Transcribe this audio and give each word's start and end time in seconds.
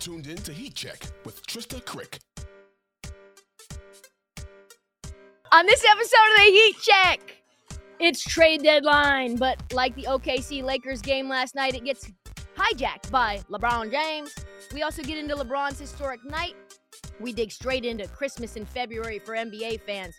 Tuned 0.00 0.28
in 0.28 0.36
to 0.38 0.52
Heat 0.54 0.74
Check 0.74 0.98
with 1.26 1.46
Trista 1.46 1.84
Crick. 1.84 2.20
On 5.52 5.66
this 5.66 5.84
episode 5.84 6.30
of 6.30 6.36
the 6.38 6.50
Heat 6.50 6.76
Check, 6.80 7.36
it's 7.98 8.22
trade 8.22 8.62
deadline, 8.62 9.36
but 9.36 9.58
like 9.74 9.94
the 9.96 10.04
OKC 10.04 10.62
Lakers 10.62 11.02
game 11.02 11.28
last 11.28 11.54
night, 11.54 11.74
it 11.74 11.84
gets 11.84 12.10
hijacked 12.56 13.10
by 13.10 13.42
LeBron 13.50 13.90
James. 13.92 14.34
We 14.72 14.80
also 14.80 15.02
get 15.02 15.18
into 15.18 15.36
LeBron's 15.36 15.78
historic 15.78 16.24
night. 16.24 16.54
We 17.20 17.34
dig 17.34 17.52
straight 17.52 17.84
into 17.84 18.08
Christmas 18.08 18.56
in 18.56 18.64
February 18.64 19.18
for 19.18 19.34
NBA 19.34 19.82
fans. 19.82 20.14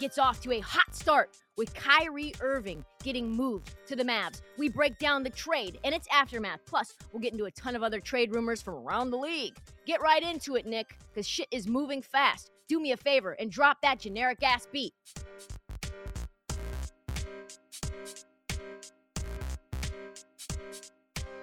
Gets 0.00 0.18
off 0.18 0.40
to 0.40 0.50
a 0.50 0.60
hot 0.60 0.92
start 0.92 1.36
with 1.60 1.74
Kyrie 1.74 2.32
Irving 2.40 2.82
getting 3.04 3.30
moved 3.30 3.74
to 3.86 3.94
the 3.94 4.02
Mavs. 4.02 4.40
We 4.56 4.70
break 4.70 4.98
down 4.98 5.22
the 5.22 5.28
trade 5.28 5.78
and 5.84 5.94
its 5.94 6.08
aftermath. 6.10 6.60
Plus, 6.64 6.94
we'll 7.12 7.20
get 7.20 7.32
into 7.32 7.44
a 7.44 7.50
ton 7.50 7.76
of 7.76 7.82
other 7.82 8.00
trade 8.00 8.34
rumors 8.34 8.62
from 8.62 8.76
around 8.76 9.10
the 9.10 9.18
league. 9.18 9.58
Get 9.84 10.00
right 10.00 10.22
into 10.22 10.56
it, 10.56 10.64
Nick, 10.64 10.96
because 11.12 11.28
shit 11.28 11.48
is 11.50 11.68
moving 11.68 12.00
fast. 12.00 12.50
Do 12.66 12.80
me 12.80 12.92
a 12.92 12.96
favor 12.96 13.32
and 13.32 13.50
drop 13.50 13.82
that 13.82 14.00
generic 14.00 14.42
ass 14.42 14.66
beat. 14.72 14.94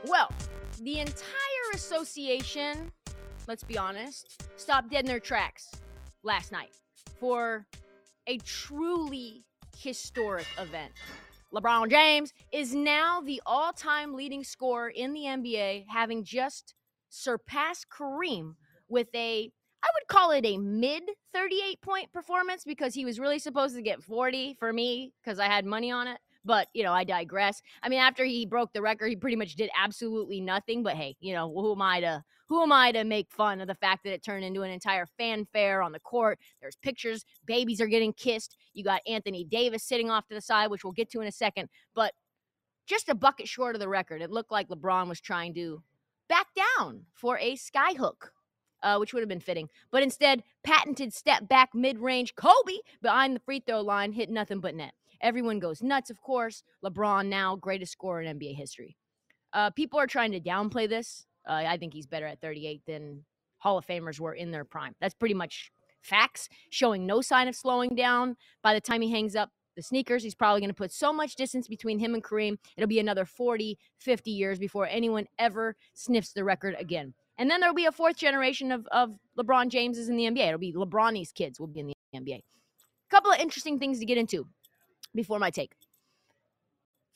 Well, 0.07 0.31
the 0.81 0.97
entire 0.97 1.71
association, 1.75 2.91
let's 3.47 3.63
be 3.63 3.77
honest, 3.77 4.41
stopped 4.59 4.89
dead 4.89 5.01
in 5.01 5.05
their 5.05 5.19
tracks 5.19 5.69
last 6.23 6.51
night 6.51 6.73
for 7.19 7.67
a 8.25 8.39
truly 8.39 9.43
historic 9.77 10.47
event. 10.57 10.91
LeBron 11.53 11.89
James 11.89 12.33
is 12.51 12.75
now 12.75 13.21
the 13.21 13.41
all 13.45 13.71
time 13.71 14.13
leading 14.13 14.43
scorer 14.43 14.89
in 14.89 15.13
the 15.13 15.21
NBA, 15.21 15.85
having 15.87 16.23
just 16.23 16.73
surpassed 17.09 17.87
Kareem 17.89 18.55
with 18.89 19.07
a, 19.15 19.51
I 19.83 19.87
would 19.93 20.07
call 20.07 20.31
it 20.31 20.45
a 20.45 20.57
mid 20.57 21.03
38 21.33 21.81
point 21.81 22.11
performance 22.11 22.63
because 22.65 22.93
he 22.93 23.05
was 23.05 23.19
really 23.19 23.39
supposed 23.39 23.75
to 23.75 23.81
get 23.81 24.03
40 24.03 24.55
for 24.59 24.73
me 24.73 25.13
because 25.23 25.39
I 25.39 25.45
had 25.45 25.65
money 25.65 25.91
on 25.91 26.07
it. 26.07 26.19
But, 26.47 26.69
you 26.73 26.81
know, 26.81 26.93
I 26.93 27.03
digress. 27.03 27.61
I 27.83 27.89
mean, 27.89 27.99
after 27.99 28.23
he 28.23 28.45
broke 28.45 28.71
the 28.71 28.81
record, 28.81 29.09
he 29.09 29.17
pretty 29.17 29.35
much 29.35 29.55
did 29.55 29.69
absolutely 29.77 30.39
nothing. 30.39 30.81
But 30.81 30.95
hey, 30.95 31.17
you 31.19 31.33
know, 31.33 31.53
who 31.53 31.73
am 31.73 31.81
I 31.81 31.99
to 31.99 32.23
who 32.47 32.63
am 32.63 32.71
I 32.71 32.93
to 32.93 33.03
make 33.03 33.29
fun 33.29 33.59
of 33.59 33.67
the 33.67 33.75
fact 33.75 34.05
that 34.05 34.13
it 34.13 34.23
turned 34.23 34.45
into 34.45 34.61
an 34.61 34.71
entire 34.71 35.05
fanfare 35.17 35.81
on 35.81 35.91
the 35.91 35.99
court? 35.99 36.39
There's 36.61 36.77
pictures, 36.77 37.25
babies 37.45 37.81
are 37.81 37.87
getting 37.87 38.13
kissed. 38.13 38.55
You 38.73 38.85
got 38.85 39.01
Anthony 39.05 39.43
Davis 39.43 39.83
sitting 39.83 40.09
off 40.09 40.25
to 40.29 40.35
the 40.35 40.41
side, 40.41 40.71
which 40.71 40.85
we'll 40.85 40.93
get 40.93 41.11
to 41.11 41.19
in 41.19 41.27
a 41.27 41.31
second. 41.33 41.67
But 41.93 42.13
just 42.85 43.09
a 43.09 43.15
bucket 43.15 43.49
short 43.49 43.75
of 43.75 43.81
the 43.81 43.89
record. 43.89 44.21
It 44.21 44.31
looked 44.31 44.51
like 44.51 44.69
LeBron 44.69 45.09
was 45.09 45.19
trying 45.19 45.53
to 45.55 45.83
back 46.29 46.47
down 46.55 47.01
for 47.13 47.37
a 47.39 47.55
skyhook. 47.55 48.29
Uh, 48.83 48.97
which 48.97 49.11
would 49.11 49.21
have 49.21 49.27
been 49.27 49.39
fitting. 49.39 49.67
But 49.89 50.03
instead, 50.03 50.43
patented 50.63 51.11
step 51.11 51.47
back 51.49 51.71
mid 51.73 51.97
range 51.97 52.35
Kobe 52.35 52.77
behind 53.01 53.35
the 53.35 53.39
free 53.39 53.59
throw 53.59 53.81
line 53.81 54.11
hit 54.11 54.29
nothing 54.29 54.59
but 54.59 54.75
net. 54.75 54.93
Everyone 55.21 55.59
goes 55.59 55.81
nuts, 55.81 56.09
of 56.09 56.21
course. 56.21 56.63
LeBron 56.83 57.27
now 57.27 57.55
greatest 57.55 57.91
scorer 57.91 58.21
in 58.21 58.39
NBA 58.39 58.55
history. 58.55 58.97
Uh, 59.53 59.69
people 59.71 59.99
are 59.99 60.07
trying 60.07 60.31
to 60.31 60.39
downplay 60.39 60.87
this. 60.87 61.25
Uh, 61.47 61.63
I 61.67 61.77
think 61.77 61.93
he's 61.93 62.05
better 62.05 62.25
at 62.25 62.41
38 62.41 62.81
than 62.85 63.23
Hall 63.59 63.77
of 63.77 63.85
Famers 63.85 64.19
were 64.19 64.33
in 64.33 64.51
their 64.51 64.65
prime. 64.65 64.93
That's 64.99 65.15
pretty 65.15 65.33
much 65.35 65.71
facts, 66.01 66.49
showing 66.69 67.05
no 67.05 67.21
sign 67.21 67.47
of 67.47 67.55
slowing 67.55 67.95
down. 67.95 68.35
By 68.63 68.73
the 68.73 68.81
time 68.81 69.01
he 69.01 69.11
hangs 69.11 69.35
up 69.35 69.49
the 69.75 69.81
sneakers, 69.81 70.23
he's 70.23 70.35
probably 70.35 70.61
going 70.61 70.69
to 70.69 70.75
put 70.75 70.91
so 70.91 71.13
much 71.13 71.35
distance 71.35 71.67
between 71.67 71.99
him 71.99 72.13
and 72.13 72.23
Kareem, 72.23 72.57
it'll 72.75 72.87
be 72.87 72.99
another 72.99 73.25
40, 73.25 73.77
50 73.99 74.31
years 74.31 74.59
before 74.59 74.87
anyone 74.87 75.25
ever 75.37 75.75
sniffs 75.93 76.33
the 76.33 76.43
record 76.43 76.75
again. 76.79 77.13
And 77.37 77.49
then 77.49 77.59
there'll 77.59 77.75
be 77.75 77.85
a 77.85 77.91
fourth 77.91 78.17
generation 78.17 78.71
of, 78.71 78.87
of 78.91 79.11
LeBron 79.37 79.69
Jameses 79.69 80.09
in 80.09 80.17
the 80.17 80.23
NBA. 80.23 80.47
It'll 80.47 80.59
be 80.59 80.73
LeBronnie's 80.73 81.31
kids 81.31 81.59
will 81.59 81.67
be 81.67 81.81
in 81.81 81.87
the 81.87 81.93
NBA. 82.15 82.39
A 82.39 83.11
couple 83.11 83.31
of 83.31 83.39
interesting 83.39 83.77
things 83.77 83.99
to 83.99 84.05
get 84.05 84.17
into 84.17 84.47
before 85.17 85.39
my 85.39 85.49
take. 85.49 85.73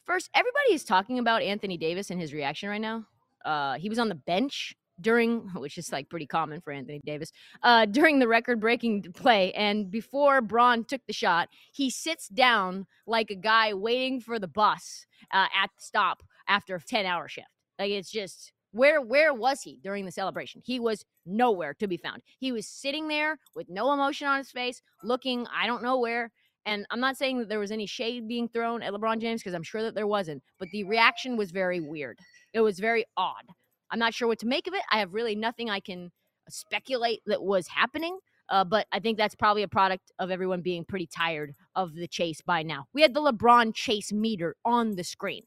First, 0.05 0.29
everybody 0.33 0.73
is 0.73 0.83
talking 0.83 1.19
about 1.19 1.41
Anthony 1.41 1.77
Davis 1.77 2.09
and 2.09 2.19
his 2.19 2.33
reaction 2.33 2.67
right 2.67 2.81
now. 2.81 3.05
Uh, 3.45 3.75
he 3.75 3.87
was 3.87 3.99
on 3.99 4.09
the 4.09 4.15
bench 4.15 4.75
during, 4.99 5.39
which 5.55 5.77
is 5.77 5.91
like 5.91 6.09
pretty 6.09 6.25
common 6.25 6.59
for 6.59 6.73
Anthony 6.73 6.99
Davis, 7.05 7.31
uh, 7.63 7.85
during 7.85 8.19
the 8.19 8.27
record 8.27 8.59
breaking 8.59 9.03
play. 9.13 9.53
And 9.53 9.89
before 9.89 10.41
Bron 10.41 10.83
took 10.83 11.01
the 11.07 11.13
shot, 11.13 11.47
he 11.71 11.89
sits 11.89 12.27
down 12.27 12.87
like 13.07 13.31
a 13.31 13.35
guy 13.35 13.73
waiting 13.73 14.19
for 14.19 14.37
the 14.37 14.47
bus 14.49 15.05
uh, 15.31 15.47
at 15.55 15.69
the 15.77 15.81
stop 15.81 16.23
after 16.47 16.75
a 16.75 16.81
10 16.81 17.05
hour 17.05 17.29
shift. 17.29 17.47
Like 17.79 17.91
it's 17.91 18.11
just 18.11 18.51
where 18.71 19.01
where 19.01 19.33
was 19.33 19.61
he 19.61 19.79
during 19.83 20.05
the 20.05 20.11
celebration? 20.11 20.61
He 20.63 20.79
was 20.79 21.05
nowhere 21.25 21.73
to 21.75 21.87
be 21.87 21.97
found. 21.97 22.21
He 22.39 22.51
was 22.51 22.67
sitting 22.67 23.07
there 23.07 23.37
with 23.55 23.69
no 23.69 23.93
emotion 23.93 24.27
on 24.27 24.37
his 24.37 24.51
face, 24.51 24.81
looking 25.03 25.45
I 25.53 25.67
don't 25.67 25.83
know 25.83 25.99
where. 25.99 26.31
And 26.65 26.85
I'm 26.91 26.99
not 26.99 27.17
saying 27.17 27.39
that 27.39 27.49
there 27.49 27.59
was 27.59 27.71
any 27.71 27.85
shade 27.85 28.27
being 28.27 28.47
thrown 28.47 28.83
at 28.83 28.93
LeBron 28.93 29.19
James 29.19 29.41
because 29.41 29.55
I'm 29.55 29.63
sure 29.63 29.81
that 29.83 29.95
there 29.95 30.07
wasn't, 30.07 30.43
but 30.59 30.69
the 30.71 30.83
reaction 30.83 31.35
was 31.37 31.51
very 31.51 31.79
weird. 31.79 32.19
It 32.53 32.61
was 32.61 32.79
very 32.79 33.05
odd. 33.17 33.45
I'm 33.89 33.99
not 33.99 34.13
sure 34.13 34.27
what 34.27 34.39
to 34.39 34.47
make 34.47 34.67
of 34.67 34.73
it. 34.73 34.83
I 34.91 34.99
have 34.99 35.13
really 35.13 35.35
nothing 35.35 35.69
I 35.69 35.79
can 35.79 36.11
speculate 36.49 37.21
that 37.25 37.41
was 37.41 37.67
happening. 37.67 38.19
Uh, 38.49 38.65
but 38.65 38.85
I 38.91 38.99
think 38.99 39.17
that's 39.17 39.35
probably 39.35 39.63
a 39.63 39.67
product 39.67 40.11
of 40.19 40.29
everyone 40.29 40.61
being 40.61 40.83
pretty 40.83 41.07
tired 41.07 41.53
of 41.75 41.95
the 41.95 42.07
chase 42.07 42.41
by 42.41 42.63
now. 42.63 42.85
We 42.93 43.01
had 43.01 43.13
the 43.13 43.21
LeBron 43.21 43.73
chase 43.73 44.11
meter 44.11 44.55
on 44.65 44.95
the 44.95 45.05
screen. 45.05 45.43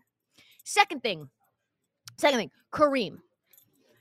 Second 0.64 1.02
thing, 1.02 1.28
second 2.17 2.38
thing, 2.38 2.50
Kareem. 2.72 3.19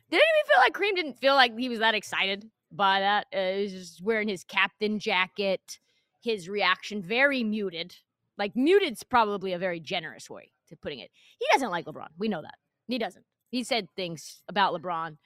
Did 0.10 0.22
anyone 0.22 0.48
feel 0.48 0.60
like 0.60 0.74
Kareem 0.74 0.96
didn't 0.96 1.20
feel 1.20 1.36
like 1.36 1.58
he 1.58 1.68
was 1.68 1.80
that 1.80 1.96
excited 1.96 2.50
by 2.72 3.02
that? 3.02 3.28
Uh, 3.34 3.58
he 3.58 3.64
was 3.64 3.74
just 3.74 4.02
wearing 4.02 4.30
his 4.30 4.46
captain 4.46 5.00
jacket, 5.00 5.80
his 6.24 6.50
reaction 6.50 7.02
very 7.02 7.44
muted. 7.44 7.96
Like 8.38 8.56
muted's 8.56 9.04
probably 9.04 9.54
a 9.54 9.60
very 9.60 9.80
generous 9.80 10.30
way 10.30 10.52
to 10.70 10.76
putting 10.76 11.00
it. 11.00 11.12
He 11.40 11.46
doesn't 11.52 11.70
like 11.70 11.86
LeBron. 11.86 12.08
We 12.18 12.30
know 12.30 12.42
that. 12.42 12.56
He 12.88 12.98
doesn't. 12.98 13.26
He 13.50 13.64
said 13.64 13.88
things 13.96 14.42
about 14.48 14.74
LeBron 14.74 15.18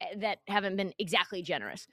eh, 0.00 0.06
that 0.16 0.38
haven't 0.48 0.76
been 0.76 0.92
exactly 0.98 1.42
generous. 1.42 1.86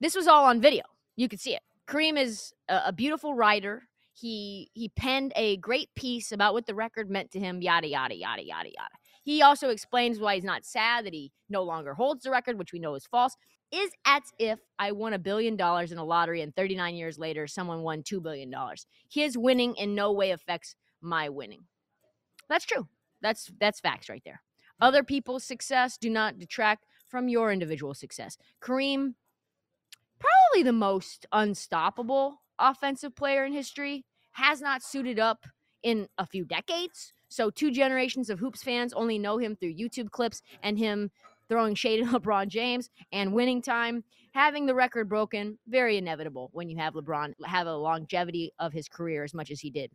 This 0.00 0.14
was 0.14 0.26
all 0.26 0.44
on 0.44 0.60
video. 0.60 0.84
You 1.16 1.28
could 1.28 1.40
see 1.40 1.54
it. 1.54 1.62
Kareem 1.86 2.18
is 2.18 2.52
a, 2.68 2.82
a 2.86 2.92
beautiful 2.92 3.34
writer. 3.34 3.82
He 4.12 4.70
he 4.72 4.88
penned 4.88 5.32
a 5.36 5.58
great 5.58 5.94
piece 5.94 6.32
about 6.32 6.54
what 6.54 6.66
the 6.66 6.74
record 6.74 7.10
meant 7.10 7.30
to 7.32 7.38
him. 7.38 7.60
Yada 7.60 7.86
yada 7.86 8.14
yada 8.14 8.42
yada 8.42 8.70
yada. 8.70 8.94
He 9.22 9.42
also 9.42 9.68
explains 9.68 10.18
why 10.18 10.36
he's 10.36 10.44
not 10.44 10.64
sad 10.64 11.04
that 11.04 11.12
he 11.12 11.32
no 11.48 11.62
longer 11.64 11.94
holds 11.94 12.22
the 12.22 12.30
record, 12.30 12.58
which 12.58 12.72
we 12.72 12.78
know 12.78 12.94
is 12.94 13.06
false. 13.06 13.36
Is 13.72 13.90
as 14.04 14.22
if 14.38 14.58
I 14.78 14.92
won 14.92 15.12
a 15.12 15.18
billion 15.18 15.56
dollars 15.56 15.92
in 15.92 15.98
a 15.98 16.04
lottery 16.04 16.40
and 16.40 16.54
39 16.54 16.94
years 16.94 17.18
later 17.18 17.46
someone 17.46 17.82
won 17.82 18.02
$2 18.02 18.22
billion. 18.22 18.52
His 19.10 19.36
winning 19.36 19.74
in 19.76 19.94
no 19.94 20.12
way 20.12 20.30
affects 20.30 20.76
my 21.00 21.28
winning. 21.28 21.64
That's 22.48 22.64
true. 22.64 22.88
That's 23.22 23.50
that's 23.58 23.80
facts 23.80 24.08
right 24.08 24.22
there. 24.24 24.42
Other 24.80 25.02
people's 25.02 25.44
success 25.44 25.96
do 25.98 26.10
not 26.10 26.38
detract 26.38 26.84
from 27.08 27.28
your 27.28 27.50
individual 27.50 27.94
success. 27.94 28.36
Kareem 28.62 29.14
probably 30.18 30.62
the 30.62 30.72
most 30.72 31.26
unstoppable 31.32 32.42
offensive 32.58 33.14
player 33.14 33.44
in 33.44 33.52
history 33.52 34.04
has 34.32 34.60
not 34.60 34.82
suited 34.82 35.18
up 35.18 35.46
in 35.82 36.08
a 36.18 36.26
few 36.26 36.44
decades. 36.44 37.12
So 37.28 37.50
two 37.50 37.70
generations 37.70 38.30
of 38.30 38.38
hoops 38.38 38.62
fans 38.62 38.92
only 38.92 39.18
know 39.18 39.38
him 39.38 39.56
through 39.56 39.74
YouTube 39.74 40.10
clips 40.10 40.42
and 40.62 40.78
him 40.78 41.10
throwing 41.48 41.74
shade 41.74 42.02
at 42.02 42.08
LeBron 42.12 42.48
James 42.48 42.90
and 43.12 43.32
winning 43.32 43.62
time. 43.62 44.04
Having 44.32 44.66
the 44.66 44.74
record 44.74 45.08
broken, 45.08 45.58
very 45.66 45.96
inevitable 45.96 46.50
when 46.52 46.68
you 46.68 46.76
have 46.76 46.94
LeBron 46.94 47.32
have 47.46 47.66
a 47.66 47.74
longevity 47.74 48.52
of 48.58 48.72
his 48.72 48.86
career 48.86 49.24
as 49.24 49.32
much 49.32 49.50
as 49.50 49.60
he 49.60 49.70
did. 49.70 49.90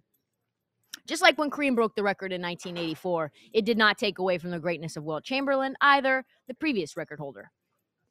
Just 1.06 1.22
like 1.22 1.38
when 1.38 1.50
Kareem 1.50 1.76
broke 1.76 1.96
the 1.96 2.04
record 2.04 2.32
in 2.32 2.42
1984, 2.42 3.32
it 3.54 3.66
did 3.66 3.78
not 3.78 3.98
take 3.98 4.20
away 4.20 4.38
from 4.38 4.52
the 4.52 4.60
greatness 4.60 4.98
of 4.98 5.04
Wilt 5.04 5.24
Chamberlain, 5.24 5.76
either 5.82 6.26
the 6.48 6.54
previous 6.54 6.98
record 6.98 7.20
holder. 7.20 7.52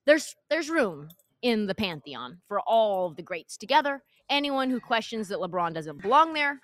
There's 0.07 0.35
there's 0.49 0.71
room 0.71 1.09
in 1.43 1.67
the 1.67 1.75
pantheon 1.75 2.39
for 2.47 2.61
all 2.61 3.07
of 3.07 3.17
the 3.17 3.23
greats 3.23 3.57
together. 3.57 4.03
Anyone 4.29 4.71
who 4.71 4.81
questions 4.81 5.29
that 5.29 5.39
LeBron 5.39 5.75
doesn't 5.75 6.03
belong 6.03 6.33
there, 6.33 6.61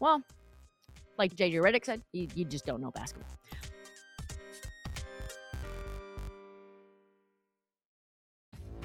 well, 0.00 0.22
like 1.18 1.34
JJ 1.34 1.54
Redick 1.62 1.84
said, 1.84 2.02
you, 2.12 2.28
you 2.34 2.44
just 2.44 2.66
don't 2.66 2.80
know 2.80 2.90
basketball. 2.90 3.30